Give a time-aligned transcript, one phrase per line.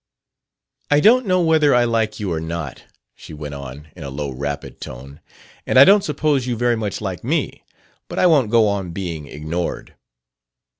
[0.89, 4.31] "I don't know whether I like you or not," she went on, in a low,
[4.31, 5.21] rapid tone;
[5.67, 7.63] "and I don't suppose you very much like me;
[8.07, 9.93] but I won't go on being ignored....